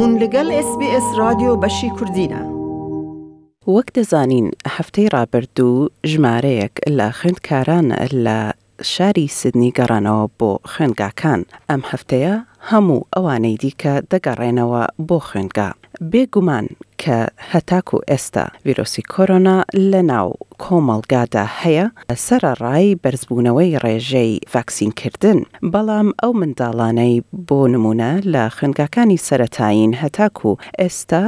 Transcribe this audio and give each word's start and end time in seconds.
بوون 0.00 0.16
لەگەڵ 0.22 0.48
SسBS 0.68 1.06
رادیۆ 1.22 1.52
بەشی 1.62 1.90
کوردینە. 1.98 2.42
وەک 3.74 3.88
دەزانین 3.96 4.46
هەفتەی 4.76 5.10
ڕابردوو 5.14 5.78
ژمارەیەک 6.10 6.74
لە 6.98 7.06
خوێندکاران 7.18 7.88
لە 8.26 8.38
شاری 8.92 9.26
سدنی 9.38 9.70
گەڕانەوە 9.78 10.24
بۆ 10.38 10.52
خوێنگاکان 10.72 11.40
ئەم 11.70 11.82
هەفتەیە 11.90 12.34
هەموو 12.70 13.00
ئەوانەی 13.14 13.56
دیکە 13.62 13.94
دەگەڕێنەوە 14.12 14.82
بۆ 15.08 15.18
خوێنگا. 15.28 15.68
بێگومان 16.12 16.66
کە 17.04 17.18
هەتاکو 17.52 17.98
ئێستا 18.10 18.44
ڤیرۆسی 18.64 19.02
کۆرۆنا 19.12 19.56
لە 19.90 20.00
ناو 20.12 20.28
کۆمەڵگادا 20.62 21.44
هەیە 21.60 21.86
سەرڕای 22.26 22.86
بەرزبوونەوەی 23.02 23.78
ڕێژەی 23.84 24.32
ڤاکسینکردن 24.54 25.38
بەڵام 25.72 26.08
ئەو 26.22 26.32
منداڵانەی 26.40 27.14
بۆ 27.48 27.60
نمونە 27.72 28.10
لە 28.32 28.42
خوێنگاکانی 28.56 29.22
سەتایین 29.28 29.92
هەتاکو 30.02 30.50
ئێستا 30.80 31.22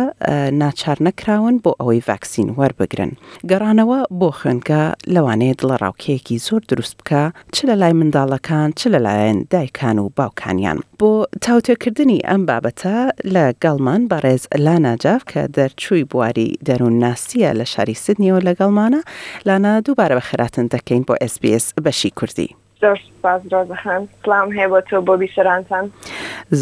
ناچار 0.61 0.99
نەکراون 1.07 1.55
بۆ 1.65 1.71
ئەوەی 1.81 2.05
ڤاکسین 2.09 2.49
وەربگرن 2.59 3.13
گەڕانەوە 3.51 3.99
بۆ 4.19 4.29
خوێنگا 4.39 4.85
لەوانێت 5.15 5.61
لە 5.69 5.75
ڕاوکەیەکی 5.83 6.43
زۆر 6.47 6.63
دروست 6.71 6.95
بکە 7.01 7.23
چ 7.55 7.57
لە 7.69 7.75
لای 7.81 7.95
منداڵەکان 8.01 8.69
چ 8.79 8.81
لەلایەن 8.95 9.39
دایکان 9.53 9.99
و 9.99 10.07
باوکانیان 10.17 10.79
بۆ 11.01 11.11
تاوتێکردنی 11.45 12.19
ئەم 12.29 12.43
بابەتە 12.49 12.97
لە 13.35 13.45
گەڵمان 13.65 14.03
بەڕێز 14.11 14.43
لا 14.65 14.75
ناجاف 14.87 15.23
کە 15.33 15.43
دە 15.57 15.62
سەرچووی 15.63 16.05
بواری 16.13 16.49
دەروون 16.69 16.95
ناسیە 17.05 17.51
لە 17.61 17.67
شاری 17.73 17.97
سدنیەوە 18.05 18.41
لەگەڵمانە 18.49 19.01
لانا 19.47 19.73
دووبارە 19.87 20.15
بە 20.19 20.23
خراتن 20.29 20.67
دەکەین 20.75 21.03
بۆ 21.09 21.15
SسBS 21.33 21.65
بەشی 21.85 22.11
کوردی. 22.19 22.49
زۆر 22.83 23.01
سپاس 23.09 23.43
ڕۆزەخان 23.53 24.03
سلام 24.25 24.49
هەیە 24.57 24.67
بۆ 24.73 24.79
تۆ 24.89 24.97
بۆ 25.07 25.15
بیسەرانتان 25.23 25.85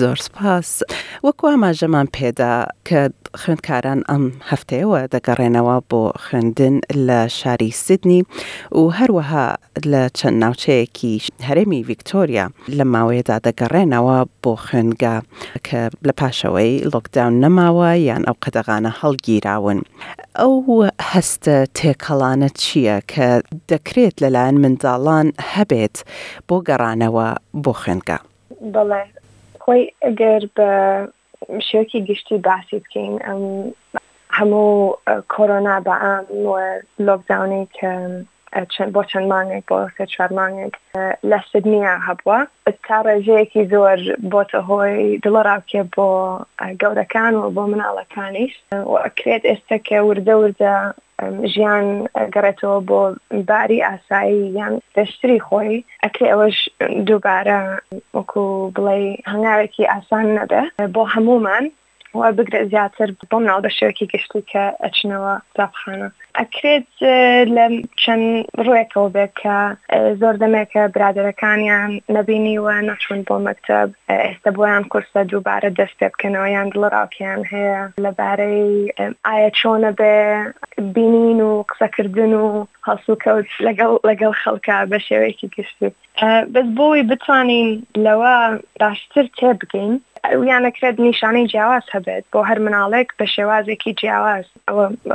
زۆر 0.01 0.19
سپاس 0.27 0.69
وەکو 1.27 1.45
ئاماژەمان 1.51 2.07
پێدا 2.17 2.53
کە 2.89 3.01
خوێندکاران 3.41 4.01
ئەم 4.11 4.25
هەفتەیەوە 4.51 5.01
دەگەڕێنەوە 5.15 5.77
بۆ 5.91 6.03
خوێندن 6.25 6.75
لە 7.09 7.21
شاری 7.39 7.71
سیدنی 7.85 8.21
و 8.79 8.83
هەروەها 8.99 9.47
لە 9.93 10.03
چەند 10.19 10.37
ناوچەیەکی 10.45 11.15
هەرێمی 11.49 11.85
ڤیکتۆریا 11.89 12.47
لە 12.77 12.85
ماوەیەدا 12.95 13.37
دەگەڕێنەوە 13.49 14.17
بۆ 14.43 14.53
خوێنگا 14.65 15.17
کە 15.67 15.81
لە 16.09 16.13
پاشەوەی 16.21 16.73
لۆکداون 16.93 17.35
نەماوە 17.45 17.91
یان 18.09 18.23
ئەو 18.29 18.37
قەدەغانە 18.45 18.93
هەڵگیراون 19.01 19.79
ئەو 20.41 20.53
هەستە 21.13 21.57
تێکەڵانە 21.79 22.49
چییە 22.63 22.97
کە 23.13 23.27
دەکرێت 23.73 24.15
لەلایەن 24.23 24.57
منداڵان 24.63 25.27
هەبێت 25.55 25.97
بۆ 26.49 26.57
گەڕانەوە 26.69 27.27
بۆ 27.65 27.73
خوێندگە 27.81 28.19
بەڵێ 28.75 29.03
خۆی 29.63 29.83
ئەگەر 30.05 30.43
بە 30.57 30.71
شێکی 31.69 32.01
گشتی 32.09 32.37
باسی 32.47 32.79
بکەین 32.85 33.15
ئەم 33.27 33.43
هەموو 34.39 34.71
کۆرۆنا 35.33 35.77
بە 35.87 35.95
ئام 36.05 36.25
لۆکداونی 37.07 37.65
کە 37.77 37.93
بۆ 38.95 39.01
چەند 39.13 39.27
مانگێک 39.33 39.65
بۆ 39.71 39.79
سێ 39.97 40.05
چوار 40.15 40.31
مانگێک 40.39 40.75
لە 41.31 41.39
سدنیا 41.51 41.95
هەبووە 42.09 42.39
تا 42.87 42.97
ڕێژەیەکی 43.07 43.63
زۆر 43.73 43.99
بۆتە 44.33 44.61
هۆی 44.69 44.99
دڵڕاوکێ 45.25 45.83
بۆ 45.95 46.09
گەورەکان 46.81 47.35
و 47.39 47.45
بۆ 47.55 47.63
مناڵەکانیش 47.73 48.53
ئەکرێت 49.05 49.43
ئێستا 49.51 49.77
کە 49.89 49.99
وردە 50.09 50.35
وردە 50.41 50.75
ژیان 51.53 51.87
گەڕێتەوە 52.35 52.79
بۆ 52.89 53.01
باری 53.49 53.85
ئاسایی 53.89 54.43
یان 54.59 54.75
دەشتری 54.97 55.45
خۆی 55.47 55.75
ئەکرێ 56.05 56.27
ئەوەش 56.33 56.57
دووبارە 57.07 57.61
وەکو 58.17 58.45
بڵێ 58.75 58.99
هەنگاوێکی 59.33 59.91
ئاسان 59.93 60.27
نەبێ 60.39 60.63
بۆ 60.95 61.03
هەمومان 61.15 61.65
وا 62.15 62.31
بگرێت 62.33 62.71
زیاتر 62.75 63.09
بۆم 63.31 63.43
ناو 63.51 63.61
بە 63.67 63.71
شێوەکی 63.79 64.11
گەشتی 64.13 64.43
کە 64.51 64.65
ئەچنەوە 64.85 65.33
قوتابخانە 65.47 66.09
ئەکرێت 66.39 66.87
لە 67.57 67.65
چەند 68.03 68.27
ڕوێکەوە 68.67 69.09
بێت 69.15 69.33
کە 69.43 69.57
زۆر 70.21 70.35
دەمێکە 70.43 70.83
برادەکانیان 70.95 71.91
نبینیوە 72.17 72.75
نەچون 72.89 73.19
بۆ 73.29 73.37
مەکتب 73.49 73.89
ئێستا 74.27 74.51
بۆیان 74.57 74.85
کورسە 74.93 75.21
دووبارە 75.31 75.71
دەست 75.79 75.95
پێ 75.99 76.09
بکەنەوە 76.13 76.49
یان 76.55 76.69
دڵڕاوکیان 76.73 77.41
هەیە 77.53 77.81
لەبارەی 78.05 78.65
ئایا 79.27 79.51
چۆنە 79.59 79.91
بێ 80.01 80.17
بینین 80.95 81.41
و 81.49 81.53
قسەکردن 81.71 82.33
و 82.43 82.47
هەسوکەوت 82.89 83.49
لەگەڵ 83.67 83.93
لەگەڵ 84.09 84.33
خەڵکە 84.43 84.77
بە 84.91 84.99
شێوەیەکی 85.07 85.51
گشتی 85.57 85.89
بەس 86.55 86.69
بۆی 86.79 87.03
بتوانین 87.11 87.69
لەوە 88.05 88.35
باشتر 88.81 89.27
تێ 89.39 89.51
بگەین 89.61 89.95
ویانەکرێت 90.41 90.97
نیشانەی 91.09 91.47
جیاواز 91.53 91.87
هەبێت 91.95 92.25
بۆ 92.33 92.41
هەر 92.49 92.59
مناڵێک 92.67 93.09
بە 93.19 93.27
شێوازێکی 93.37 93.93
جیاواز 94.01 94.45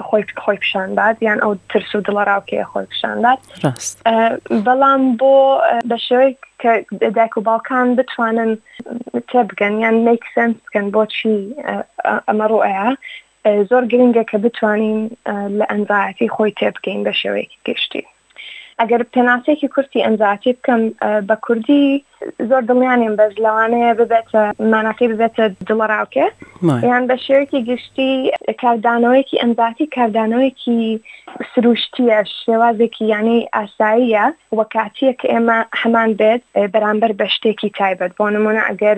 خۆی 0.07 0.23
خۆی 0.43 0.57
پیشانداد 0.63 1.15
یان 1.27 1.39
ئەو 1.43 1.53
ترس 1.69 1.89
و 1.95 2.03
دڵەراوکێ 2.07 2.61
خۆی 2.71 2.87
پیشانداد 2.91 3.39
بەڵام 4.65 5.01
بۆ 5.19 5.33
بە 5.89 5.97
شێوەیە 6.05 6.31
کە 6.61 6.71
دایک 7.17 7.33
و 7.37 7.45
باڵکان 7.47 7.87
بتوانن 7.97 8.51
تێبگەن 9.29 9.73
یان 9.85 9.95
میکسنس 10.07 10.55
بکەن 10.65 10.85
بۆچی 10.95 11.35
ئەمە 12.27 12.45
ڕۆیا 12.51 12.87
زۆر 13.69 13.83
گرنگە 13.91 14.23
کە 14.31 14.37
بتوانین 14.45 14.97
لە 15.57 15.65
ئەنزایەتی 15.71 16.27
خۆی 16.35 16.55
تێبگەین 16.59 16.99
بە 17.07 17.13
شێوەیەکی 17.21 17.59
گەشتی 17.67 18.03
ئەگەر 18.81 19.01
پێناسێکی 19.15 19.67
کورتی 19.75 20.03
ئەنجاتی 20.05 20.51
بکەم 20.57 20.81
بە 21.27 21.35
کوردی 21.45 21.85
زۆر 22.49 22.63
دڵیانیم 22.69 23.13
بەز 23.19 23.33
لەوانەیە 23.45 23.97
ببێتە 23.99 24.41
ماناقی 24.73 25.07
ببێتە 25.11 25.45
دڵڕاوکێ 25.67 26.27
یان 26.89 27.03
بە 27.09 27.15
شێوەیەکی 27.25 27.65
گشتی 27.69 28.11
کاردانەوەیکی 28.61 29.41
ئەنجاتی 29.41 29.87
کاردانەوەیکی 29.95 30.81
سروشتیە 31.51 32.19
شێوازێکی 32.45 33.03
یانەی 33.13 33.47
ئاساییە 33.55 34.25
وەکاتیە 34.59 35.11
کە 35.19 35.25
ئێمە 35.33 35.59
هەمان 35.81 36.11
بێت 36.19 36.41
بەرامبەر 36.73 37.11
بە 37.19 37.25
شتێکی 37.35 37.69
تایبەت 37.79 38.11
بۆ 38.19 38.25
نمونە 38.35 38.61
ئەگەر 38.69 38.97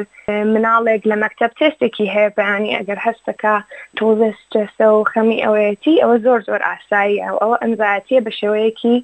مناڵێک 0.53 1.01
لە 1.11 1.15
مەکتب 1.23 1.51
تستێکی 1.59 2.11
هەیە 2.15 2.29
بەیانی 2.37 2.75
ئەگەر 2.77 2.99
هەستەکە 3.07 3.55
تۆزەستەسە 3.97 4.87
و 4.95 5.07
خەمی 5.11 5.41
ئەوەتی 5.43 6.01
ئەوە 6.01 6.15
زۆر 6.25 6.39
زۆر 6.47 6.61
ئاسایی 6.69 7.21
ئەو 7.25 7.35
ئەوە 7.43 7.55
ئەنجاتیە 7.61 8.19
بە 8.25 8.31
شێوەیەکی 8.39 8.97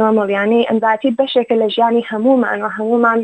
نۆمەڵ 0.00 0.28
ینی 0.42 0.66
ئەمزاتی 0.70 1.16
بەشێکە 1.18 1.54
لە 1.62 1.68
ژیانی 1.74 2.08
هەمومان 2.10 2.58
و 2.62 2.68
هەمومان 2.78 3.20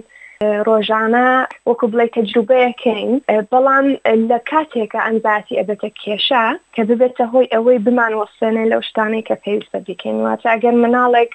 ڕۆژانە 0.69 1.27
وەکو 1.69 1.87
بڵی 1.93 2.12
تەجروبەیەکەین 2.17 3.11
بەڵام 3.53 3.87
لە 4.31 4.39
کاتێکە 4.50 5.00
ئەنزاتی 5.06 5.59
ئەبێتە 5.61 5.91
کێشە 6.03 6.45
کە 6.75 6.83
ببێتە 6.89 7.25
هۆی 7.33 7.50
ئەوەی 7.55 7.83
بمان 7.87 8.12
وەسێنێ 8.21 8.65
لەو 8.73 8.81
شتانەی 8.89 9.27
کە 9.28 9.34
پێویست 9.43 9.71
بە 9.73 9.81
بکەین 9.87 10.19
واتە 10.25 10.47
ئەگەر 10.53 10.75
مناڵێک 10.83 11.31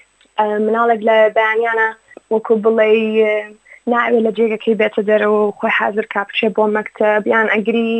مناڵێک 0.65 1.01
لە 1.09 1.15
بەیانیانە 1.38 1.89
وەکو 2.33 2.53
بڵێ 2.63 2.88
ناوێت 3.93 4.23
لە 4.27 4.31
جێگەکەی 4.37 4.79
بێتە 4.81 5.01
دەرەوە 5.09 5.39
و 5.43 5.53
خۆی 5.59 5.75
حاضر 5.79 6.05
کاپچێ 6.13 6.47
بۆ 6.55 6.63
مەکتب 6.77 7.21
یان 7.33 7.47
ئەگری 7.53 7.95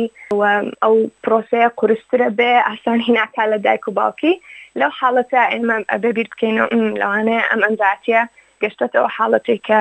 ئەو 0.82 0.94
پرۆسەیە 1.24 1.68
قورسترە 1.78 2.28
بێ 2.38 2.52
ئاسان 2.68 2.98
هیناکا 3.06 3.44
لە 3.52 3.58
دایک 3.64 3.84
و 3.88 3.94
باوکی 3.98 4.34
لەو 4.80 4.90
حاڵەتە 5.00 5.40
ئێمە 5.52 5.76
ئەبێ 5.92 6.10
بیر 6.16 6.28
بکەینەوە 6.32 6.68
لەوانەیە 7.00 7.42
ئەم 7.50 7.60
ئەنجاتە 7.64 8.20
گەشتێتەوە 8.62 9.08
حاڵەتێک 9.16 9.60
کە 9.68 9.80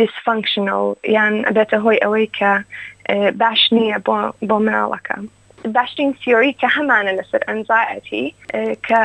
دیسفنکشنەوە 0.00 0.86
یان 1.16 1.34
ئەبێتە 1.46 1.76
هۆی 1.84 1.98
ئەوەی 2.04 2.26
کە 2.38 2.52
باش 3.42 3.60
نییە 3.76 3.98
بۆ 4.48 4.56
مناڵەکەم. 4.66 5.22
باشترین 5.76 6.12
سیۆری 6.22 6.56
کە 6.60 6.66
هەمانە 6.76 7.12
لەسەر 7.18 7.42
ئەنجایەتی 7.48 8.24
کە 8.86 9.00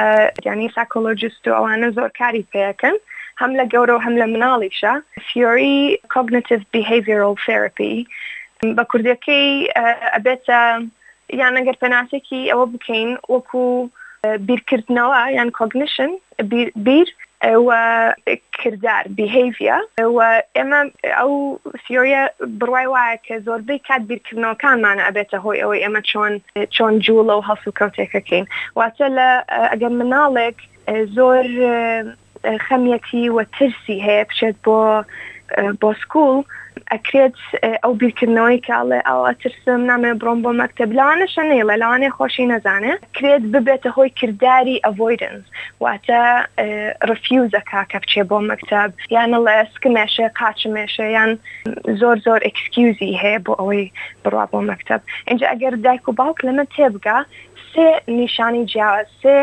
یانی 0.47 0.69
ساکۆلۆجیست 0.75 1.43
و 1.47 1.53
ئەوانە 1.57 1.87
زۆر 1.97 2.09
کاری 2.19 2.43
پێەکەن 2.53 2.97
هەم 3.41 3.51
لە 3.59 3.65
گەورە 3.73 3.93
و 3.95 4.03
هەم 4.05 4.15
لە 4.21 4.25
مناڵیشە 4.33 4.93
فیۆری 5.27 5.81
کوگنیتیو 6.13 6.59
behavioral 6.75 7.35
therapy 7.45 7.95
بە 8.77 8.83
کوردەکەی 8.91 9.47
ئەبێتە 10.15 10.61
یان 11.39 11.53
ئەگەر 11.59 11.77
پەناسێکی 11.83 12.41
ئەوە 12.51 12.65
بکەین 12.73 13.09
وەکو 13.33 13.65
بیرکردنەوە 14.47 15.19
یان 15.37 15.49
کوگنیشن 15.59 16.11
بیر 16.87 17.07
کردار 18.61 19.03
بهێڤە 19.17 19.77
ئێمە 20.55 20.79
ئەو 21.19 21.31
سیۆریە 21.83 22.23
بڕای 22.59 22.87
وایە 22.93 23.15
کە 23.25 23.35
زۆربەی 23.45 23.83
کات 23.87 24.01
بیرکردنەوەکانمانە 24.09 25.03
ئەبێتە 25.07 25.37
هۆی 25.43 25.61
ئەوەی 25.61 25.81
ئێمە 25.83 26.01
چۆن 26.09 26.33
چۆن 26.75 26.93
جوڵە 27.05 27.35
و 27.37 27.45
هەڵسو 27.47 27.75
کەوتێکەکەین 27.79 28.45
واتە 28.79 29.07
لە 29.17 29.29
ئەگەر 29.71 29.91
مناڵێک 29.99 30.57
زۆر 31.15 31.43
خەمیەتی 32.67 33.29
وە 33.35 33.43
ترسی 33.59 34.01
هەیە 34.07 34.25
بچێت 34.29 34.55
بۆ 34.65 34.77
بۆ 35.81 35.89
سکول 36.01 36.37
ئەکرێت 36.91 37.35
ئەو 37.83 37.93
بیرکردنەوەی 38.01 38.63
کاڵێ 38.69 38.99
ئەوە 39.09 39.29
ترسم 39.41 39.81
نامێ 39.91 40.11
بڕۆم 40.19 40.39
بۆ 40.43 40.51
مەکتب 40.61 40.89
لەوانە 40.97 41.27
شەنەی 41.33 41.63
لە 41.69 41.75
لەوانێ 41.81 42.09
خۆشی 42.17 42.49
نەزانێ 42.53 42.93
کرێت 43.15 43.43
ببێتە 43.53 43.89
هۆی 43.97 44.09
کردداری 44.19 44.81
ئەڤۆیدنس 44.85 45.43
واتە 45.83 46.21
ڕفیوزەکە 47.09 47.81
کە 47.91 47.97
بچێ 48.03 48.23
بۆ 48.29 48.37
مەکتب 48.51 48.89
یانە 49.15 49.37
لە 49.47 49.55
سکمێشە 49.73 50.27
قاچمێشە 50.39 51.05
یان 51.17 51.31
زۆر 52.01 52.17
زۆر 52.25 52.39
ئەکسکیوزی 52.47 53.19
هەیە 53.23 53.39
بۆ 53.45 53.53
ئەوەی 53.59 53.83
بڕوا 54.23 54.45
بۆ 54.51 54.59
مەکتب 54.71 54.99
اینجا 55.29 55.45
ئەگەر 55.53 55.73
دایک 55.85 56.03
و 56.09 56.11
باوک 56.19 56.37
لەمە 56.47 56.65
تێبگا 56.75 57.19
سێ 57.71 57.89
نیشانی 58.17 58.63
جیاواز 58.71 59.09
سێ 59.21 59.35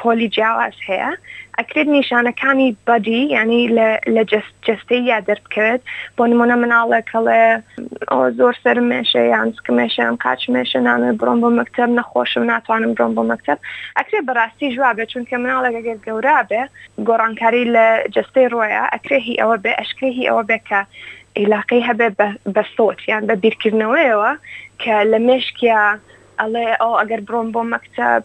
پۆلی 0.00 0.28
جیاواز 0.36 0.76
هەیە 0.88 1.10
ئەکرێت 1.58 1.88
نیشانەکانی 1.98 2.68
بەدی 2.88 3.22
ینی 3.36 3.62
لە 4.14 4.22
جستەی 4.66 5.02
یا 5.10 5.18
دەربکرێت 5.28 5.80
بۆ 6.16 6.24
نمونە 6.30 6.56
مناڵێکەڵێ 6.62 7.42
زۆر 8.38 8.54
سەر 8.64 8.78
مێشە 8.90 9.22
یان 9.34 9.48
سکمێشم 9.56 10.14
کاچ 10.24 10.42
مێشە 10.54 10.78
نانە 10.86 11.10
بڕۆم 11.18 11.38
بۆ 11.42 11.48
مەکتب 11.60 11.88
نەخۆشم 11.98 12.42
ناتوانم 12.52 12.92
بڕۆم 12.94 13.12
بۆ 13.16 13.22
مەکتب 13.32 13.58
ئەکرێ 13.98 14.20
بەڕاستی 14.28 14.72
ژواابێ 14.76 15.04
چونکە 15.12 15.36
مناڵێکگەر 15.42 15.98
گەورا 16.06 16.38
بێ 16.50 16.62
گۆڕانکاری 17.08 17.64
لە 17.74 17.86
جستەی 18.14 18.50
ڕۆیە 18.54 18.82
ئەکرێهی 18.92 19.38
ئەوە 19.40 19.56
بێ 19.64 19.72
ئەشکێهی 19.80 20.28
ئەوە 20.28 20.42
بێکە 20.50 20.80
عیلاقی 21.38 21.86
هەبێ 21.88 22.08
بە 22.54 22.62
سۆت 22.74 22.98
یان 23.10 23.22
بە 23.28 23.34
بیرکردنەوەیەوە 23.42 24.30
کە 24.82 24.96
لە 25.12 25.18
مشکیا 25.28 25.84
ئەڵێ 26.40 26.66
ئەو 26.80 26.92
ئەگەر 27.00 27.20
بڕۆم 27.28 27.48
بۆ 27.54 27.60
مەکتب 27.74 28.22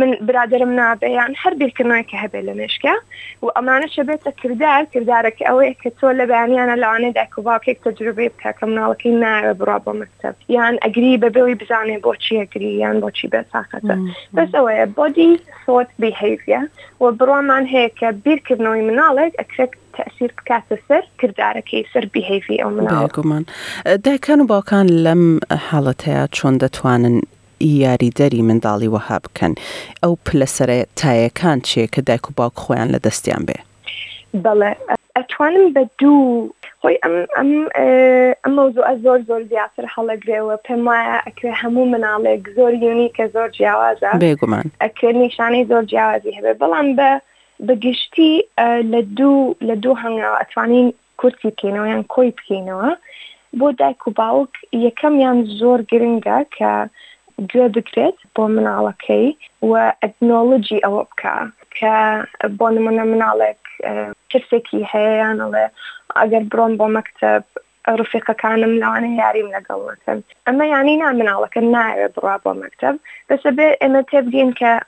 من 0.00 0.10
برادرم 0.28 0.72
نابەیان 0.80 1.32
هەر 1.42 1.54
بیرکردنەوەی 1.60 2.06
کە 2.10 2.16
هەبێ 2.24 2.40
لە 2.48 2.54
مێشکە 2.60 2.94
و 3.42 3.46
ئەمانە 3.56 3.88
شەبێتە 3.96 4.30
کردار 4.40 4.82
کردارەکە 4.94 5.44
ئەوەیە 5.48 5.74
کە 5.82 5.90
تۆ 5.98 6.08
لە 6.18 6.24
بەیانیانە 6.30 6.76
لەوانێ 6.82 7.10
داکوواکێک 7.18 7.78
تەجربێ 7.86 8.26
بکەکە 8.34 8.64
مناڵەکەی 8.70 9.12
ناوێ 9.24 9.52
بڕا 9.60 9.78
بۆ 9.84 9.92
مەکتب 10.02 10.34
یان 10.56 10.74
ئەگری 10.84 11.20
بەبەوەی 11.22 11.56
بزانێ 11.60 11.96
بۆچی 12.06 12.38
ئەگری 12.42 12.72
یان 12.84 12.96
بۆچی 13.04 13.28
بەساقەتە 13.32 13.94
بەس 14.36 14.50
ئەوەیە 14.56 14.86
بۆدی 14.98 15.30
سۆت 15.64 15.90
بهێویە 16.02 16.62
و 17.02 17.04
بڕوامان 17.18 17.64
هەیە 17.72 17.90
کە 17.98 18.06
بیرکردنەوەی 18.24 18.84
مناڵێک 18.88 19.32
ئەکرێت 19.40 19.72
تاثیر 19.96 20.30
بکاتە 20.38 20.76
سەر 20.88 21.04
کردارەکەی 21.20 21.82
سەر 21.92 22.04
بهێوی 22.14 22.60
ئەو 22.62 22.70
مناڵگومان 22.78 23.44
دایکان 24.04 24.40
و 24.40 24.46
باوکان 24.52 24.86
لەم 25.04 25.22
حاڵەتەیە 25.68 26.22
چۆن 26.36 26.54
دەتوانن 26.62 27.16
یاریدەری 27.60 28.42
منداڵی 28.48 28.88
وەها 28.94 29.18
بکەن 29.24 29.54
ئەو 30.02 30.12
پلەسرە 30.26 30.78
تایەکان 31.02 31.58
چێ 31.68 31.84
کە 31.94 32.00
دایک 32.08 32.24
و 32.30 32.32
باوک 32.38 32.54
خۆیان 32.64 32.88
لە 32.94 32.98
دەستیان 33.06 33.42
بێ 33.48 33.58
بەڵێ 34.44 34.72
ئەتوانم 35.16 35.64
بە 35.74 35.82
دوو 35.98 36.50
خۆی 36.80 36.96
ئەم 37.02 37.16
ئەم 37.36 37.50
ئەم 38.44 38.52
مەوزوعە 38.58 38.94
زۆر 39.04 39.18
زۆر 39.28 39.42
زیاتر 39.52 39.84
هەڵەگرێەوە 39.94 40.54
پێم 40.66 40.82
وایە 40.88 41.16
ئەکرێ 41.26 41.52
هەموو 41.62 41.90
مناڵێک 41.92 42.42
زۆر 42.56 42.72
یونی 42.84 43.08
کە 43.16 43.24
زۆر 43.34 43.48
جیاوازە 43.56 44.10
بێگومان 44.24 44.66
ئەکرد 44.84 45.16
نیشانەی 45.24 45.68
زۆر 45.70 45.84
جیاوازی 45.90 46.36
هەبێ 46.38 46.52
بەڵام 46.60 46.88
بە 46.98 47.10
بەگشتی 47.66 48.32
لە 48.92 49.00
دوو 49.18 49.40
لە 49.68 49.74
دوو 49.82 50.00
هەنگاوە 50.04 50.38
ئەتوانین 50.40 50.88
کورتی 51.20 51.40
بکەینەوە 51.48 51.86
یان 51.92 52.04
کۆی 52.14 52.30
بکەینەوە 52.38 52.90
بۆ 53.58 53.66
دایک 53.80 54.02
و 54.08 54.10
باوک 54.20 54.52
یەکەمیان 54.86 55.38
زۆر 55.60 55.80
گرنگە 55.92 56.38
کە 56.56 56.72
على 57.38 57.46
grybykrėt 57.52 58.16
bominala 58.38 58.92
kai 59.06 59.36
wa 59.62 59.82
etnology 60.02 60.80
awapka 60.82 61.34
ka 61.78 62.24
من 62.60 63.08
minalek 63.08 63.58
كرسكي 64.32 64.86
هي 64.90 65.22
أنا 65.22 65.42
لا 65.42 65.70
أقدر 66.16 66.38
برون 66.38 66.92
مكتب 66.92 67.42
رفيقة 67.88 68.32
كان 68.34 68.60
ملاني 68.68 69.16
ياري 69.18 69.42
من 69.42 69.52
مكتب 69.70 70.22
أما 70.48 70.66
يعني 70.66 70.96
نعم 70.96 71.16
من 71.16 71.28
على 71.28 71.48
كنا 71.54 71.78
عرب 71.78 72.40
بو 72.46 72.52
مكتب 72.52 72.98
بس 73.30 73.46
أبي 73.46 73.64
إما 73.72 74.00
تبدين 74.02 74.52
ك 74.52 74.62
آه، 74.64 74.80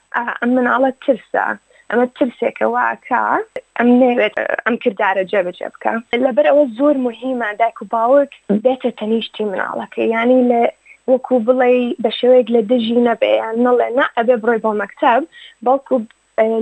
من 0.45 0.67
على 0.67 0.93
ترسى 1.07 1.57
أما 1.93 2.05
ترسى 2.05 2.51
كواكا 2.51 3.39
أم 3.81 3.87
نيبت 3.87 4.39
أم 4.67 4.75
كردارة 4.77 5.21
جاب 5.23 5.47
جابكا 5.47 6.03
إلا 6.13 6.31
برا 6.31 6.51
وزور 6.51 6.97
مهمة 6.97 7.53
داكو 7.53 7.85
باورك 7.85 8.35
بيتا 8.49 8.89
تنيشتي 8.89 9.43
من 9.43 9.59
على 9.59 9.87
يعني 9.97 10.71
وەکو 11.11 11.35
بڵێ 11.47 11.71
بە 12.03 12.09
شێوەیەک 12.17 12.47
لە 12.55 12.61
دژی 12.71 12.99
نەبێ 13.09 13.33
نەڵێ 13.65 13.87
نە 13.97 14.05
ئەبێ 14.15 14.35
بڕۆی 14.41 14.61
بۆ 14.63 14.71
مەکتب 14.81 15.21
بەڵکو 15.65 15.95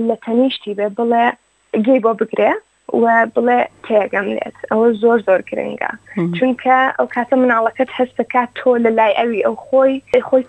لە 0.09 0.15
تەنیشتی 0.25 0.77
بێ 0.77 0.87
بڵێ 0.97 1.25
گەی 1.85 1.99
بۆ 2.05 2.11
بگرێ 2.19 2.51
و 3.01 3.05
بڵێ 3.35 3.59
تێگەم 3.85 4.27
لێت 4.35 4.57
ئەوە 4.69 4.87
زۆر 5.01 5.17
زۆر 5.27 5.41
گرنگە 5.49 5.91
چونکە 6.37 6.77
ئەو 6.97 7.07
کاتە 7.15 7.35
مناڵەکەت 7.43 7.89
هەستەکە 7.99 8.41
تۆ 8.57 8.69
لە 8.85 8.91
لای 8.97 9.13
ئەوی 9.19 9.43
ئەو 9.47 9.55
خۆی 9.65 9.93
خۆی 10.27 10.43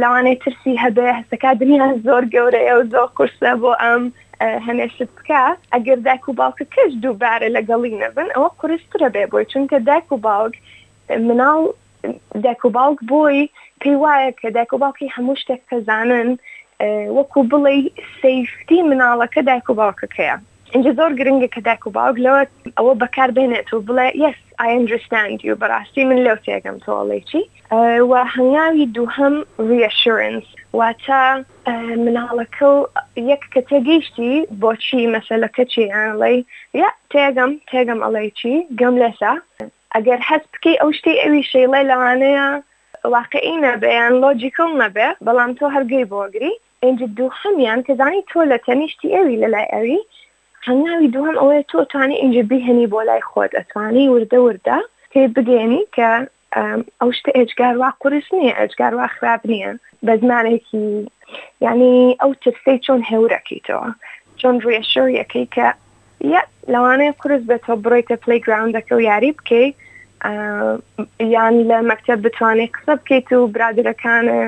لەوانەی 0.00 0.36
ترسی 0.42 0.74
هەبێ 0.84 1.08
هەستەکە 1.18 1.48
دنیا 1.62 1.86
زۆر 2.06 2.22
گەورەیە 2.34 2.74
و 2.78 2.88
زۆر 2.94 3.08
قرسە 3.18 3.50
بۆ 3.62 3.72
ئەم 3.82 4.02
هەمێشت 4.66 5.00
بکە 5.16 5.42
ئەگەر 5.74 5.98
داک 6.06 6.22
و 6.28 6.36
باوکە 6.38 6.66
کەش 6.74 6.90
دووبارە 7.04 7.48
لەگەڵی 7.56 7.92
نەبن 8.02 8.28
ئەوە 8.34 8.48
قرسرە 8.60 9.08
بێ 9.14 9.24
بۆی 9.32 9.44
چونکە 9.52 9.76
داک 9.88 10.06
و 10.12 10.18
باوک 10.26 10.54
مناڵ 11.28 11.60
دەک 12.44 12.60
و 12.64 12.70
باوک 12.76 12.98
بۆی 13.08 13.42
پێی 13.82 13.96
وایە 14.02 14.30
کە 14.40 14.48
دەک 14.56 14.70
و 14.72 14.78
باوکی 14.82 15.12
هەموو 15.16 15.40
شتێک 15.42 15.62
کەزانن 15.70 16.28
وەکو 17.18 17.40
بڵێ 17.50 17.76
سفتی 18.20 18.78
مناڵەکە 18.90 19.40
دایک 19.48 19.66
و 19.70 19.78
باوکەکەیە. 19.80 20.36
اینجا 20.74 20.92
زۆر 20.98 21.12
گرنگە 21.20 21.48
کە 21.54 21.60
داک 21.68 21.82
و 21.86 21.90
باوک 21.96 22.16
لەوە 22.24 22.40
ئەوە 22.78 22.94
بەکار 23.02 23.30
بێنێت 23.36 23.68
و 23.72 23.84
بڵێ 23.88 24.06
یس 24.24 24.38
ئایندرستاند 24.60 25.38
و 25.50 25.58
بەڕاستی 25.60 26.04
من 26.10 26.18
لەو 26.26 26.38
تێگەم 26.46 26.76
تۆڵێکی 26.86 27.42
و 28.10 28.12
هەنگاوی 28.36 28.86
دووهم 28.96 29.34
ریشورنس 29.68 30.44
واتە 30.78 31.22
مناڵەکە 32.04 32.66
و 32.74 32.78
یەک 33.30 33.42
کە 33.54 33.60
تێگەیشتی 33.68 34.32
بۆچی 34.62 35.10
مەسەلەکە 35.14 35.62
چی 35.72 35.84
ئەڵێ 35.94 36.34
یا 36.80 36.88
تێگەم 37.12 37.52
تێگەم 37.70 38.00
ئەڵێ 38.06 38.22
چی 38.38 38.54
گەم 38.80 38.94
لەسا 39.02 39.32
ئەگەر 39.96 40.18
هەست 40.30 40.48
بکەی 40.54 40.76
ئەو 40.82 40.90
شتی 40.98 41.20
ئەوی 41.22 41.48
شەیڵێ 41.52 41.82
لەوانەیە 41.90 42.46
واقعی 43.14 43.56
نەبێ 43.66 43.90
یان 44.00 44.14
لۆجیکڵ 44.24 44.70
نەبێ 44.82 45.08
بەڵام 45.26 45.50
تۆ 45.58 45.64
هەرگەی 45.74 46.08
بۆگری 46.12 46.54
ئەنج 46.82 47.00
دوو 47.16 47.32
هەمیان 47.42 47.80
کەزانی 47.86 48.26
تۆ 48.30 48.38
لە 48.52 48.58
تەنیشتی 48.66 49.14
ئەوی 49.16 49.40
لە 49.42 49.48
لای 49.54 49.68
ئەوی 49.74 50.00
هەنگاوی 50.66 51.12
دووهم 51.14 51.36
ئەوەیە 51.40 51.62
تۆ 51.70 51.78
توانی 51.92 52.20
ئینجبی 52.22 52.64
هەنی 52.68 52.86
بۆ 52.92 53.00
لای 53.08 53.22
خۆت 53.30 53.52
ئەتوانی 53.58 54.06
وردە 54.14 54.38
وردە 54.46 54.78
تێ 55.12 55.20
بگەێنی 55.36 55.82
کە 55.96 56.08
ئەو 57.00 57.10
شتە 57.18 57.30
ئێجگار 57.38 57.74
وا 57.82 57.90
قرس 58.00 58.28
نییە 58.38 58.54
ئەجگار 58.60 58.92
وا 58.98 59.06
خراپ 59.16 59.42
نییە 59.50 59.70
بە 60.06 60.12
زمانێکی 60.20 60.86
ینی 61.66 61.96
ئەو 62.20 62.32
ترسی 62.42 62.76
چۆن 62.84 63.00
هێورەکەیتەوە 63.10 63.88
چۆن 64.40 64.54
ڕێشەوە 64.66 65.10
یەکەی 65.20 65.46
کە 65.54 65.68
لەوانەیە 66.72 67.14
قرس 67.20 67.42
بێتەوە 67.50 67.76
بڕیتە 67.84 68.14
پلیگراوندەکە 68.24 68.92
و 68.96 69.04
یاری 69.10 69.32
بکەیت 69.38 69.74
یان 71.34 71.54
لە 71.70 71.78
مەکتب 71.90 72.18
بتوانێت 72.26 72.70
قسە 72.76 72.92
بکەیت 73.00 73.28
و 73.32 73.50
برادەکانە 73.54 74.38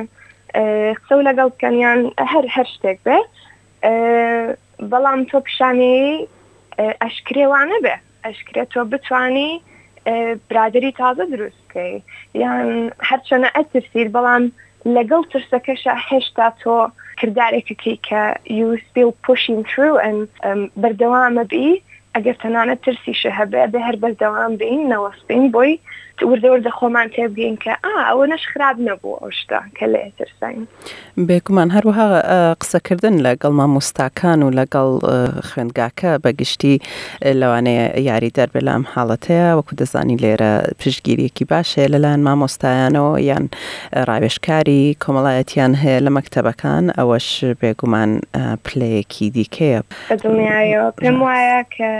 قسە 0.98 1.14
و 1.16 1.26
لەگەڵ 1.28 1.48
بکەنیان 1.54 2.00
هەر 2.32 2.44
هەر 2.56 2.66
شتێک 2.74 2.98
بێ 3.06 3.18
بەڵام 4.92 5.20
تۆ 5.30 5.36
پیشانەیە 5.46 6.26
ئەشکرێوانە 7.02 7.78
بێ 7.84 7.96
ئەشکرێ 8.24 8.64
تۆ 8.74 8.80
بتانی 8.92 9.50
برادری 10.50 10.92
تازە 11.00 11.24
دروستکەی 11.32 11.94
یان 12.42 12.66
هەرچەنە 13.08 13.48
ئەترسیر 13.56 14.08
بەڵام 14.16 14.44
لەگەڵ 14.96 15.22
ترسەکەشە 15.32 15.94
هێشتا 16.08 16.48
تۆ 16.62 16.76
کردارێکەکەی 17.20 17.96
کە 18.08 18.22
یوسپی 18.60 19.04
و 19.06 19.16
پوشین 19.24 19.60
ترو 19.70 19.90
ئەن 20.02 20.16
بەردەوامە 20.82 21.44
بی 21.52 21.68
ئەگەر 22.14 22.36
تەنانە 22.42 22.76
ترسیشە 22.84 23.30
هەبێ 23.38 23.62
بە 23.72 23.78
هەر 23.86 23.96
بەردەوام 24.02 24.52
بین 24.60 24.80
نەوەستین 24.92 25.44
بۆی 25.54 25.72
وردە 26.26 26.48
وردە 26.52 26.70
خۆمان 26.78 27.08
تێبگەین 27.14 27.56
کە 27.62 27.72
ئا 27.84 27.94
ئەوە 28.10 28.24
نەش 28.32 28.42
خراب 28.52 28.76
نەبوو 28.88 29.18
ئەو 29.20 29.30
شتا 29.40 29.60
کە 29.76 29.84
لە 29.92 29.98
ئێترسین 30.04 30.60
بێکمان 31.28 31.68
هەروەها 31.76 32.08
قسەکردن 32.60 33.14
لەگەڵ 33.26 33.52
مامۆستاکان 33.60 34.40
و 34.42 34.48
لەگەڵ 34.58 34.88
خوێندگاکە 35.48 36.10
بەگشتی 36.24 36.76
لەوانەیە 37.40 37.84
یاری 38.10 38.30
دەربێ 38.38 38.60
لەم 38.68 38.82
حاڵەتەیە 38.94 39.48
وەکو 39.58 39.74
دەزانی 39.80 40.20
لێرە 40.22 40.52
پشتگیریەکی 40.80 41.44
باشێ 41.50 41.84
لەلایەن 41.92 42.22
مامۆستایانەوە 42.26 43.12
یان 43.30 43.44
ڕاوێشکاری 44.08 44.82
کۆمەڵایەتیان 45.02 45.72
هەیە 45.82 45.98
لە 46.06 46.10
مەکتتەبەکان 46.16 46.84
ئەوەش 46.98 47.28
بێگومان 47.60 48.10
پلەیەکی 48.64 49.26
دیکەیە 49.36 49.80
دڵنیایەوە 50.22 50.90
پێم 50.98 51.16
وایە 51.24 51.60
کە 51.74 51.90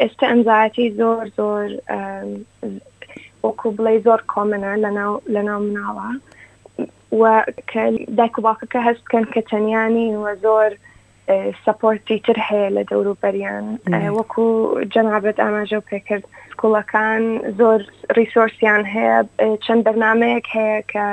ئێستا 0.00 0.24
ئەنجاتی 0.30 0.86
زۆر 0.98 1.26
زۆر 1.38 1.68
وەکو 3.46 3.66
بڵێ 3.78 3.94
زۆر 4.06 4.20
کۆمنە 4.32 4.72
لەناو 4.84 5.12
لەناو 5.34 5.58
مناڵە 5.66 6.10
و 7.20 7.22
دایک 8.18 8.34
و 8.38 8.44
باکەکە 8.46 8.80
هەست 8.88 9.02
بکەن 9.04 9.24
کە 9.32 9.40
چەنیانی 9.50 10.08
وە 10.22 10.32
زۆر 10.44 10.70
سپۆرتی 11.64 12.18
تر 12.26 12.38
هەیە 12.48 12.68
لە 12.76 12.82
دەوروبەریان 12.90 13.66
وەکو 14.18 14.44
جەنابەت 14.92 15.36
ئاماژە 15.42 15.76
و 15.78 15.86
پێکرد 15.90 16.24
سکوڵەکان 16.52 17.22
زۆر 17.58 17.80
ریسۆرسیان 18.18 18.82
هەیە 18.94 19.16
چەند 19.64 19.82
بەرنمەیەک 19.86 20.46
هەیە 20.56 20.80
کە 20.92 21.06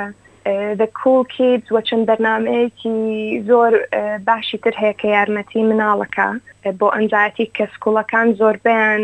the 0.80 0.88
cool 1.00 1.22
kids 1.36 1.66
و 1.70 1.76
چەند 1.88 2.04
بەرنمەیەکی 2.08 2.96
زۆر 3.48 3.72
باشی 4.28 4.58
تر 4.64 4.74
هەیە 4.82 4.94
کە 5.00 5.06
یارمەتی 5.16 5.66
مناڵەکە 5.70 6.28
بۆ 6.80 6.86
ئەنجایەتی 6.96 7.46
کە 7.56 7.64
سکوڵەکان 7.74 8.26
زۆر 8.40 8.56
بیان 8.66 9.02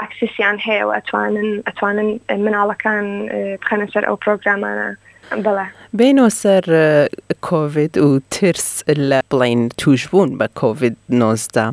ئاکسسیان 0.00 0.56
هەیە 0.66 0.84
و 0.86 0.90
ئەتوانن 0.96 1.48
ئەتوانن 1.66 2.08
مناڵەکان 2.46 3.06
بخەنە 3.62 3.86
سەر 3.92 4.04
ئەو 4.08 4.16
پرۆگرامانە. 4.24 4.88
بینۆ 5.98 6.26
سەر 6.40 6.64
کۆVید 7.48 7.94
و 8.06 8.20
ترس 8.30 8.68
لە 9.10 9.18
بڵین 9.30 9.60
توشبوون 9.78 10.30
بە 10.38 10.46
کۆVید 10.60 10.96
19 11.08 11.72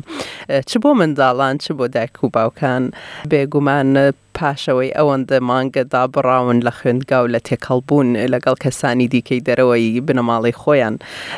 چ 0.68 0.72
بۆ 0.82 0.90
منداڵان 1.00 1.56
چ 1.64 1.66
بۆ 1.78 1.86
دایک 1.96 2.24
و 2.24 2.28
باوکان 2.28 2.82
بێگومان 3.30 4.12
پاشەوەی 4.38 4.90
ئەوەندە 4.98 5.36
مانگەدا 5.50 6.02
بڕاون 6.14 6.58
لە 6.66 6.72
خوێندگاو 6.78 7.24
لە 7.34 7.40
تێکەڵبوون 7.48 8.08
لەگەڵ 8.32 8.56
کەسانی 8.64 9.08
دیکەی 9.12 9.44
دەرەوەی 9.48 9.86
بنەماڵی 10.06 10.54
خۆیان 10.62 10.96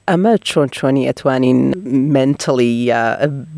ئەمە 0.09 0.33
چۆن 0.49 0.69
چۆنی 0.77 1.07
ئەتوانین 1.09 1.61
منتەڵی 2.15 2.73
یا 2.91 3.03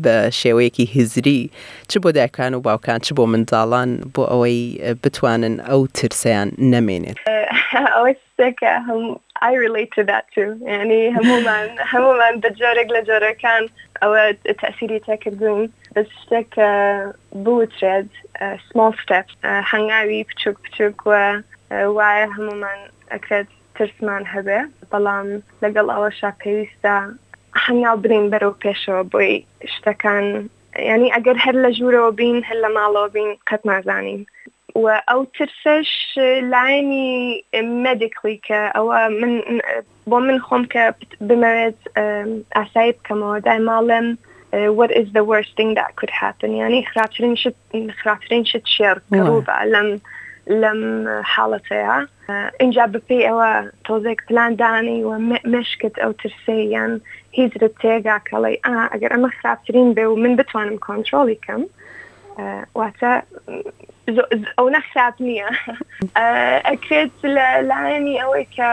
بە 0.03 0.15
شێوەیەکی 0.41 0.85
هزری 0.95 1.41
چ 1.89 1.91
بۆ 2.03 2.09
دایکان 2.17 2.53
و 2.53 2.59
باوکان 2.67 2.99
چ 3.05 3.07
بۆ 3.17 3.23
منداڵان 3.31 3.89
بۆ 4.13 4.23
ئەوەی 4.31 4.57
بتوانن 5.03 5.55
ئەو 5.69 5.81
ترسیان 5.99 6.47
نەمێنێت 6.73 7.17
ئەوەکە 7.95 8.73
هەموو 8.87 9.15
I 9.51 9.53
relate 9.65 9.91
to 9.97 10.03
that 10.11 10.23
too 10.35 10.49
ینی 10.71 11.03
هەمومان 11.17 11.67
هەمومان 11.93 12.33
بە 12.43 12.49
جۆرێک 12.59 12.87
لە 12.95 13.01
جۆرەکان 13.09 13.63
ئەوە 14.01 14.21
تەسیری 14.61 14.99
تێکردبوون. 15.07 15.67
بس 15.95 16.05
بزشتك 16.05 16.53
بوترد 17.31 18.07
سمول 18.73 18.93
ستيب 19.03 19.23
هنگاوی 19.43 20.23
پچوک 20.29 20.55
پچوک 20.67 20.95
و 21.05 21.39
وایە 21.95 22.25
هەمومان 22.35 22.79
اكريد 23.11 23.47
ترسمان 23.77 24.23
هبه 24.33 24.59
بلان 24.91 25.41
لقل 25.61 25.89
ئەوەشا 25.95 26.31
پێویستە 26.43 26.95
هەنگاو 27.67 27.95
برین 28.03 28.25
بەرەو 28.31 28.53
پێشەوە 28.65 29.03
بۆی 29.13 29.33
شتەکان 29.73 30.25
ینی 30.91 31.13
ئەگەر 31.15 31.37
هەر 31.45 31.55
لە 31.63 31.69
ژوورەوە 31.77 32.11
بین 32.19 32.37
هەر 32.47 32.57
لە 32.63 32.69
ماڵەوە 32.77 33.09
بین 33.15 33.29
قەت 33.47 33.61
نازانین 33.67 34.21
و 34.75 34.85
او 35.11 35.19
ترسش 35.37 35.89
لعيني 36.51 37.09
ميديكلي 37.83 38.37
كا 38.47 38.61
او 38.77 38.85
من 39.19 39.33
بۆ 40.09 40.17
من 40.27 40.39
خۆم 40.45 40.63
کە 40.73 40.83
بمەوێت 41.27 41.79
ئاسایی 42.55 42.93
بکەمەوە 42.97 43.37
دای 43.45 43.59
ماڵێم 43.69 44.07
Uh, 44.53 44.67
what 44.71 44.91
is 44.91 45.11
the 45.13 45.23
worst 45.23 45.55
thing 45.57 45.73
that 45.75 45.95
could 45.95 46.09
happen 46.11 46.51
يعني 46.51 46.85
خاطرين 46.85 47.35
شت 47.35 47.55
خاطرين 48.03 48.45
شت 48.45 48.65
شير 48.67 49.01
كروبا 49.09 49.51
لم 49.51 49.99
لم 50.47 51.09
حالتها 51.23 52.07
uh, 52.27 52.31
إن 52.61 52.69
جاب 52.69 53.01
بي 53.09 53.29
أو 53.29 53.69
توزيك 53.85 54.21
بلان 54.29 54.55
داني 54.55 55.03
ومشكت 55.05 55.99
أو 55.99 56.11
ترسيا 56.11 56.99
هيز 57.33 57.51
تيغا 57.81 58.17
كالي 58.17 58.59
آه 58.65 58.89
أجر 58.93 59.13
أما 59.13 59.29
خاطرين 59.43 59.93
بيو 59.93 60.15
من 60.15 60.35
بتوانم 60.35 60.77
كنترولي 60.77 61.35
كم 61.35 61.63
واتە 62.79 63.11
ئەو 64.57 64.67
نەخراپ 64.75 65.15
نییە 65.27 65.49
ئەکرێت 66.69 67.13
لایەنی 67.71 68.19
ئەوەی 68.21 68.45
کە 68.55 68.69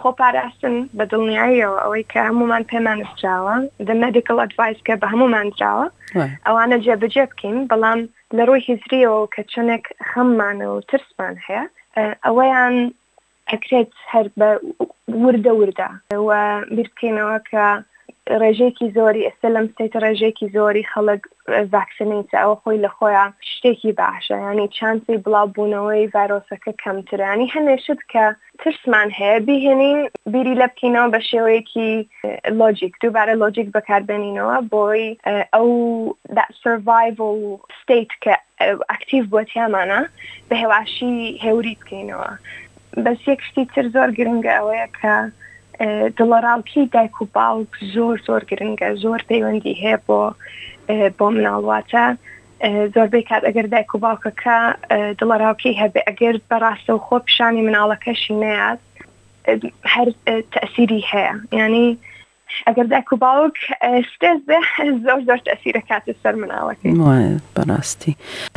خۆپاراستن 0.00 0.74
بە 0.96 1.04
دڵنیاییەوە 1.12 1.78
ئەوەی 1.82 2.06
کە 2.12 2.20
هەمومان 2.28 2.62
پێمانستراوە 2.72 3.54
دە 3.86 3.94
مدیکل 4.04 4.36
ئەدڤایس 4.42 4.78
کە 4.86 4.94
بە 5.00 5.06
هەمومانراوە 5.12 5.86
ئەوانە 6.46 6.76
جێبجێ 6.86 7.24
بکەین 7.30 7.58
بەڵام 7.70 8.00
لە 8.36 8.42
ڕووی 8.48 8.66
هیزریەوە 8.68 9.20
کە 9.34 9.42
چنێک 9.52 9.84
خەممانە 10.10 10.66
و 10.70 10.84
ترسمان 10.90 11.34
هەیە 11.46 11.64
ئەوەیان 12.26 12.74
ئەکرێت 13.52 13.90
هەر 14.12 14.26
بە 14.38 14.48
وردە 15.22 15.52
وردە 15.58 15.88
و 16.26 16.30
بیرکەینەوە 16.76 17.38
کە 17.50 17.64
ڕێژێکی 18.42 18.86
زۆری 18.96 19.26
ئێستا 19.28 19.48
لەم 19.56 19.66
سیت 19.76 19.94
ڕێژێکی 20.04 20.46
زۆری 20.56 20.88
خەڵک 20.92 21.22
ڤاکسینیتە 21.72 22.36
ئەوە 22.42 22.56
خۆی 22.62 22.82
لە 22.84 22.90
خۆیان 22.96 23.30
شتێکی 23.52 23.92
باشە 24.00 24.36
ینی 24.46 24.68
چانسی 24.76 25.16
بڵاوبوونەوەی 25.24 26.10
ڤایرۆسەکە 26.14 26.72
کەمترانی 26.84 27.52
هەنێشت 27.56 28.00
کە 28.12 28.24
ترسمان 28.60 29.08
هەیە 29.20 29.38
بیهێنین 29.46 29.98
بیری 30.32 30.54
لە 30.62 30.66
بکەینەوە 30.72 31.08
بە 31.14 31.20
شێوەیەکی 31.30 31.90
لۆجیک 32.60 32.94
دووبارە 33.02 33.34
لۆجیک 33.42 33.68
بەکاربێنینەوە 33.76 34.56
بۆی 34.72 35.06
ئەو 35.54 35.70
survival 36.62 37.32
state 37.80 38.12
کە 38.24 38.34
ئەکتیو 38.90 39.28
بۆتیامانە 39.32 40.00
بە 40.48 40.54
هێواشی 40.62 41.16
هێوری 41.44 41.74
بکەینەوە 41.80 42.30
بەس 43.04 43.20
یەک 43.32 43.40
شتی 43.48 43.64
تر 43.74 43.84
زۆر 43.94 44.08
گرنگە 44.18 44.52
ئەوەیە 44.58 44.88
کە 45.00 45.14
دڵەراڵکی 46.16 46.82
دایک 46.94 47.22
و 47.22 47.26
باوک 47.34 47.68
زۆر 47.94 48.16
زۆر 48.26 48.42
گرنگە 48.50 48.88
زۆر 49.02 49.20
پەیوەندی 49.30 49.78
هەیە 49.82 49.96
بۆ 50.06 50.20
بۆ 51.18 51.26
مناڵواتە 51.36 52.04
زۆربەی 52.94 53.24
کات 53.30 53.42
ئەگەر 53.48 53.66
دایک 53.74 53.90
و 53.94 53.98
باوکەکە 54.04 54.58
دڵەراوکی 55.20 55.78
هەبێ 55.82 56.00
ئەگەر 56.08 56.36
بەڕاستە 56.50 56.90
و 56.94 57.02
خۆ 57.06 57.16
پیشانی 57.26 57.66
مناڵەکەشی 57.68 58.38
نەیە 58.42 58.68
هەر 59.94 60.08
تەسیری 60.52 61.02
هەیە 61.12 61.32
ینی 61.58 61.88
ئەگەر 62.66 62.86
داک 62.94 63.12
و 63.12 63.16
باوک 63.22 63.56
شتێز 64.12 64.40
بێ 64.48 64.58
زۆر 65.04 65.20
زۆر 65.28 65.38
ئەسیرە 65.52 65.82
کاتی 65.88 66.14
سەر 66.22 66.34
مناوەکەی 66.40 66.94
بەڕاستی 67.56 68.12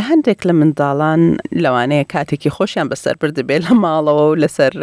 هەندێک 0.09 0.39
لە 0.47 0.53
منداڵان 0.59 1.21
لەوانەیە 1.63 2.05
کاتێکی 2.13 2.49
خۆشیان 2.57 2.87
بەسەر 2.93 3.15
بردبێت 3.21 3.61
لە 3.67 3.73
ماڵەوە 3.83 4.23
و 4.29 4.35
لەسەر 4.43 4.73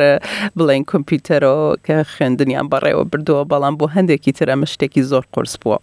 بڵین 0.59 0.85
کمپیوتەرەوە 0.93 1.69
کە 1.87 1.97
خوێندنیان 2.12 2.67
بەڕێوە 2.73 3.05
بردووە 3.12 3.43
بەڵام 3.52 3.75
بۆ 3.81 3.87
هەندێکی 3.97 4.33
ترە 4.38 4.55
مشتێکی 4.62 5.02
زۆر 5.11 5.25
قرس 5.35 5.55
بووە 5.62 5.79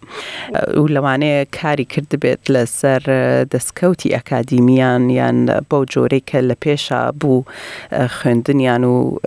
و 0.82 0.88
لەوانەیە 0.94 1.40
کاری 1.58 1.86
کردبێت 1.92 2.42
لەسەر 2.54 3.02
دەستکەوتی 3.52 4.14
ئەکادیمیان 4.16 5.02
یان 5.20 5.38
بەو 5.70 5.82
جۆرەی 5.92 6.22
کە 6.30 6.38
لە 6.48 6.56
پێشە 6.64 7.00
بوو 7.20 7.40
خوێندنیان 8.16 8.82
و 8.94 9.18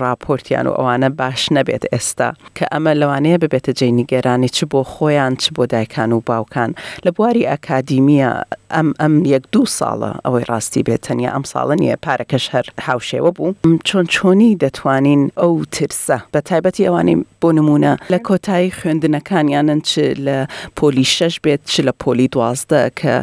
راپۆرتیان 0.00 0.66
و 0.68 0.76
ئەوانە 0.78 1.08
باش 1.18 1.42
نەبێت 1.56 1.84
ئێستا 1.92 2.28
کە 2.58 2.64
ئەمە 2.72 2.92
لەوانەیە 3.00 3.33
هەیە 3.34 3.44
ببێتە 3.44 3.72
جێ 3.78 3.88
نیگەرانی 4.00 4.48
چ 4.56 4.58
بۆ 4.72 4.80
خۆیان 4.92 5.34
چ 5.42 5.44
بۆ 5.54 5.62
دایکان 5.74 6.10
و 6.12 6.20
باوکان 6.28 6.70
لە 7.06 7.10
بواری 7.16 7.44
ئەکادیمیە 7.52 8.30
ئەم 8.76 8.88
ئەم 9.02 9.14
یەک 9.34 9.44
دوو 9.52 9.66
ساڵە 9.78 10.10
ئەوەی 10.26 10.44
ڕاستی 10.50 10.82
بێتەنیا 10.88 11.30
ئەم 11.34 11.44
ساڵە 11.52 11.74
نیە 11.82 11.96
پارەکەش 12.06 12.44
هەر 12.54 12.66
هاوشێوە 12.86 13.30
بوو 13.36 13.54
چۆن 13.88 14.04
چۆنی 14.14 14.50
دەتوانین 14.64 15.22
ئەو 15.40 15.52
ترسە 15.76 16.16
بە 16.34 16.40
تایبەتی 16.48 16.86
ئەوانەی 16.86 17.16
بۆ 17.42 17.48
نمونە 17.58 17.92
لە 18.14 18.18
کۆتایی 18.28 18.70
خوێندنەکانیانن 18.78 19.80
چ 19.90 19.92
لە 20.26 20.36
پۆلی 20.78 21.06
شەش 21.16 21.34
بێت 21.44 21.62
چ 21.72 21.74
لە 21.88 21.92
پۆلی 22.02 22.28
دوازدە 22.34 22.80
کە 23.00 23.14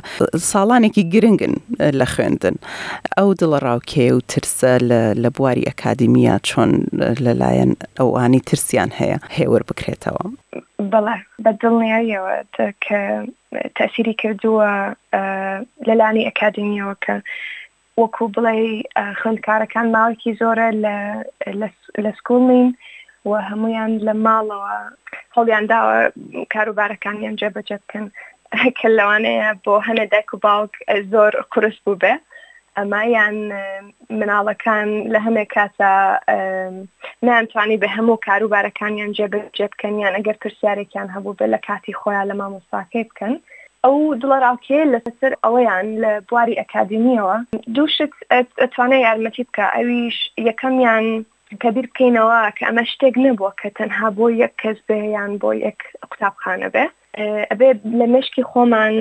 ساڵانێکی 0.51 1.03
گرنگن 1.13 1.53
لە 1.99 2.05
خوێندن 2.13 2.55
ئەو 3.17 3.29
دڵڕاوکێ 3.41 4.07
و 4.15 4.19
ترسە 4.31 4.73
لە 5.23 5.29
بواری 5.35 5.63
ئەکادیمیا 5.69 6.35
چۆن 6.49 6.71
لەلایەن 7.25 7.71
ئەوانی 7.99 8.39
ترسیان 8.49 8.89
هەیە 8.99 9.17
هێور 9.37 9.63
بکرێت 9.69 10.00
بێتەوە 10.01 10.23
بەڵێ 10.93 11.17
بەدڵنیایەوە 11.45 12.33
کە 12.85 12.99
تاسیری 13.77 14.13
کردووە 14.21 14.69
لەلانی 15.87 16.27
ئەکادمیەوە 16.27 16.95
کە 17.05 17.15
وەکو 18.01 18.25
بڵێ 18.33 18.53
خوندکارەکان 19.19 19.87
ماوەکی 19.95 20.37
زۆرە 20.41 20.67
لە 22.03 22.09
سکوڵین 22.17 22.67
و 23.29 23.31
هەمویان 23.49 23.91
لە 24.07 24.13
ماڵەوە 24.25 24.75
هەڵیان 25.35 25.65
داوە 25.71 25.97
کاروبارەکانیان 26.53 27.35
جێبەجە 27.39 27.77
بکەن 27.83 28.05
کە 28.77 28.87
لەوانەیە 28.97 29.49
بۆ 29.63 29.73
هەنە 29.87 30.05
دایک 30.13 30.29
و 30.33 30.41
باوک 30.45 30.71
زۆر 31.11 31.31
قرس 31.51 31.77
بوو 31.85 31.95
بێ 32.03 32.13
ئەمایان 32.79 33.35
مناڵەکان 34.19 34.87
لە 35.13 35.19
هەمێک 35.25 35.49
کاتە 35.55 35.91
نانتوانی 37.27 37.81
بە 37.83 37.87
هەموو 37.97 38.21
کاروبارەکانیان 38.27 39.11
جێبجێ 39.17 39.67
بکەنیان 39.71 40.13
ئەگەر 40.17 40.37
پرسیارێکیان 40.43 41.07
هەبوو 41.15 41.37
بێ 41.39 41.47
لە 41.53 41.59
کاتی 41.67 41.97
خۆیان 41.99 42.25
لە 42.31 42.35
مامۆساکەی 42.39 43.07
بکەن 43.09 43.33
ئەو 43.85 43.95
دڵراوکێ 44.21 44.81
لەسەر 44.93 45.33
ئەوەیان 45.43 45.87
لە 46.03 46.11
بواری 46.27 46.59
ئەکادمیەوە 46.61 47.37
دووشت 47.75 48.01
ئەتوانە 48.61 48.97
یارمەتی 49.05 49.43
بکە 49.49 49.65
ئەویش 49.75 50.17
یەکەمیان 50.49 51.05
کەبیر 51.63 51.85
بکەینەوە 51.91 52.39
کە 52.57 52.63
ئەمە 52.67 52.83
شتێک 52.91 53.15
نەبووە 53.25 53.51
کە 53.61 53.67
تەنها 53.77 54.07
بۆ 54.17 54.25
یەک 54.43 54.53
کەس 54.61 54.77
بێ 54.87 54.97
یان 55.15 55.31
بۆ 55.41 55.49
یەک 55.67 55.79
قوتابخانە 56.09 56.67
بێ 56.75 56.85
ئەبێ 57.51 57.69
لە 57.99 58.05
مشکی 58.13 58.43
خۆمان 58.51 58.95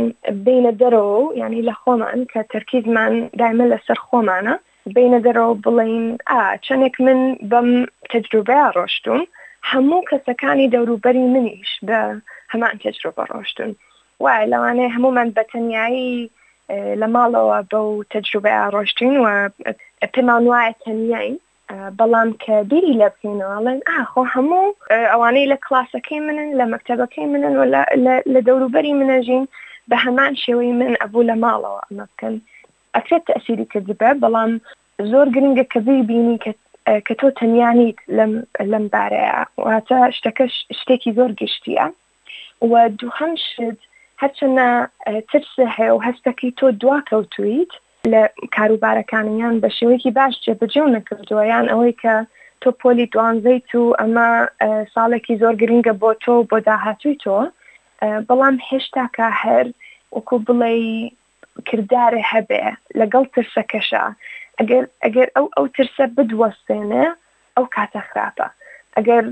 بینە 0.45 0.73
دەرەوە 0.83 1.23
یعنی 1.40 1.61
لە 1.69 1.75
خۆمان 1.83 2.19
کە 2.33 2.40
تەرکیزمان 2.52 3.14
دایمە 3.40 3.64
لەسەر 3.73 3.99
خۆمانە 4.07 4.55
بینە 4.97 5.19
دەرەوە 5.26 5.55
بڵین 5.64 5.97
ئا 6.31 6.43
چەندێک 6.67 6.95
من 7.07 7.21
بەم 7.50 7.69
تەجروبەیە 8.12 8.67
ڕۆشتون 8.76 9.21
هەموو 9.71 10.07
کەسەکانی 10.11 10.71
دەوروبەری 10.75 11.31
منیش 11.35 11.71
بە 11.88 12.00
هەمان 12.52 12.75
تەجروبە 12.85 13.25
ڕۆشتون 13.33 13.71
وای 14.23 14.49
لەوانەیە 14.52 14.95
هەمومان 14.97 15.29
بەتەنیایی 15.37 16.14
لە 17.00 17.07
ماڵەوە 17.14 17.59
بەو 17.71 17.88
تەجروبە 18.12 18.55
ڕۆشتین 18.75 19.14
و 19.25 19.26
پێمان 20.14 20.43
وایە 20.52 20.73
تەنیایی 20.83 21.33
بەڵام 21.99 22.31
کە 22.45 22.55
بیری 22.71 22.99
لە 23.00 23.09
بکەینەوەڵێن 23.12 23.79
ئاخۆ 23.91 24.23
هەموو 24.35 24.67
ئەوانەی 25.12 25.50
لە 25.53 25.57
کلاسەکەی 25.65 26.21
منن 26.27 26.50
لە 26.59 26.65
مەکتتەبەکەی 26.73 27.27
منن 27.33 27.55
و 27.57 27.62
لە 28.35 28.41
دەوروبەری 28.49 28.99
منەژین 29.00 29.45
بە 29.91 29.97
هەمان 30.05 30.33
شێوەی 30.45 30.73
من 30.81 30.93
ئەبوو 31.00 31.29
لە 31.31 31.35
ماڵەوە 31.43 31.81
ئەمە 31.87 32.05
بکەن 32.11 32.35
ئەکرێت 32.97 33.25
ئەسیری 33.35 33.71
کردبە 33.73 34.11
بەڵام 34.23 34.53
زۆر 35.11 35.27
گرنگە 35.35 35.65
کەبی 35.73 36.07
بینی 36.11 36.39
کە 36.45 36.53
کە 37.07 37.15
تۆ 37.21 37.29
تەنیانیت 37.39 37.99
لەم 38.73 38.85
بارەیە 38.95 39.39
واتە 39.65 39.99
شتەکە 40.17 40.47
شتێکی 40.79 41.15
زۆر 41.19 41.31
گشتیە 41.41 41.87
و 42.71 42.73
دووهم 42.99 43.33
شت 43.47 43.79
هەچەنە 44.23 44.69
ترسە 45.31 45.65
هەیە 45.77 45.93
و 45.95 46.03
هەستەکەی 46.07 46.53
تۆ 46.59 46.67
دواکەوتویت 46.81 47.73
لە 48.12 48.23
کاروبارەکانیان 48.57 49.54
بە 49.62 49.69
شێوەیەکی 49.76 50.12
باش 50.19 50.35
جێبجێ 50.45 50.83
نەکردووەیان 50.97 51.66
ئەوەی 51.73 51.95
کە 52.02 52.14
تۆ 52.62 52.69
پۆلی 52.80 53.11
دوانزەی 53.12 53.61
تو 53.71 53.80
ئەمە 54.00 54.28
ساڵێکی 54.95 55.38
زۆر 55.42 55.54
گرنگە 55.61 55.95
بۆ 56.02 56.11
تۆ 56.25 56.35
بۆ 56.50 56.57
داهاتووی 56.69 57.21
تۆ 57.25 57.38
بەڵام 58.28 58.57
هێشتاکە 58.69 59.28
هەر 59.42 59.66
وەکو 60.16 60.37
بڵێ 60.47 60.73
کردارە 61.69 62.23
هەبێ 62.33 62.64
لەگەڵ 63.00 63.25
ترسەکەشە 63.35 64.04
ئەگەر 64.59 64.85
ئەگەر 65.04 65.28
ئەو 65.37 65.47
ئەو 65.57 65.66
ترسە 65.76 66.04
بدوەستێنە 66.16 67.04
ئەو 67.57 67.64
کاتە 67.76 68.00
خراپە 68.11 68.49
ئەگەر 68.97 69.25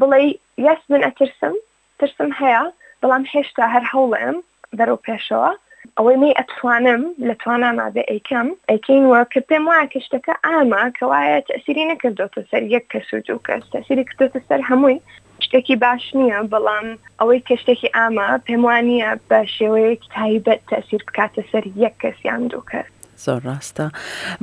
بڵێ 0.00 0.22
یاس 0.66 0.82
من 0.92 1.02
ئەترسم 1.06 1.54
ترسم 1.98 2.30
هەیە 2.40 2.62
بەڵام 3.00 3.24
هێشتا 3.32 3.64
هەر 3.74 3.84
هەوڵم 3.92 4.36
دەرەو 4.78 4.98
پێشەوە 5.06 5.50
ئەوەی 5.98 6.16
می 6.22 6.30
ئەتوانم 6.38 7.02
لە 7.28 7.34
تواناما 7.42 7.86
بێ 7.94 8.02
ئەیکەم 8.10 8.48
ئەیکەین 8.70 9.04
وە 9.12 9.20
کە 9.32 9.40
پێم 9.48 9.64
وایە 9.68 9.86
کەشتەکە 9.94 10.34
ئاما 10.46 10.82
کەوایە 10.98 11.38
تەسیری 11.50 11.88
نەکردوتە 11.90 12.40
سەر 12.50 12.62
یەک 12.74 12.84
کەس 12.92 13.08
و 13.14 13.22
جو 13.26 13.38
کەس 13.46 13.62
تەسیری 13.74 14.04
کردوتە 14.08 14.40
سەر 14.48 14.60
هەمووی 14.70 14.98
شتێکی 15.44 15.76
باش 15.84 16.02
نییە 16.18 16.38
بەڵام 16.52 16.86
ئەوەی 17.20 17.44
کەشتێکی 17.48 17.94
ئاما 17.96 18.28
پێم 18.46 18.62
وانە 18.66 19.10
بە 19.28 19.40
شێوەیەکی 19.56 20.10
تایبەت 20.16 20.60
تەسیر 20.72 21.00
بکاتە 21.06 21.42
سەر 21.50 21.64
یەک 21.82 21.94
کەسیان 22.02 22.42
دوو 22.50 22.66
کەس 22.70 22.88
زۆر 23.24 23.40
ڕاستە 23.48 23.86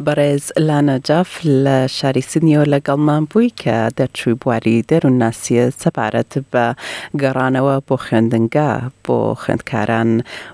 بەڕێز 0.05 0.45
لانەجاف 0.67 1.29
لە 1.65 1.77
شاری 1.97 2.23
سنیۆ 2.31 2.61
لەگەڵمان 2.73 3.23
بووی 3.31 3.51
کە 3.61 3.77
دەرچووی 3.97 4.37
بواری 4.41 4.77
دەروونناسیە 4.89 5.65
سەبارەت 5.81 6.33
بە 6.51 6.65
گەڕانەوە 7.21 7.75
بۆ 7.87 7.95
خوێندنگا 8.05 8.71
بۆ 9.05 9.17
خوێندکاران 9.41 10.11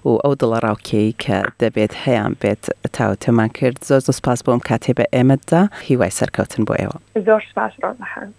و 0.09 0.11
ئەو 0.23 0.33
دڵەڕاوکەی 0.41 1.09
کە 1.23 1.37
دەبێت 1.61 1.93
هەیان 2.03 2.33
بێت 2.41 2.63
تاوتەمان 2.97 3.49
کرد 3.57 3.77
زۆر 3.89 4.01
زۆ 4.07 4.11
سپاس 4.19 4.39
بۆم 4.45 4.59
کاتێ 4.69 4.91
بە 4.97 5.05
ئێمەدا 5.15 5.61
هیوای 5.87 6.13
سەرکەوتن 6.19 6.63
بۆ 6.67 6.73
ئێوە 6.81 6.97
زۆر 7.27 7.41
سپاس 7.51 7.73
ڕۆحان. 7.83 8.29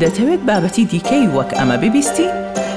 دەتەوێت 0.00 0.42
بابەتی 0.48 0.84
دیکەی 0.92 1.24
وەک 1.36 1.50
ئەمە 1.58 1.76
ببیستی؟ 1.82 2.28